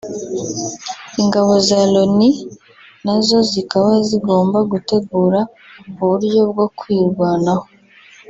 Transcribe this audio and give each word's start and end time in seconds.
ingabo 1.21 1.51
za 1.67 1.81
Loni 1.93 2.29
nazo 3.05 3.37
zikaba 3.51 3.91
zigomba 4.07 4.57
gutegura 4.71 5.39
uburyo 5.89 6.41
bwo 6.51 6.67
kwirwanaho 6.77 7.65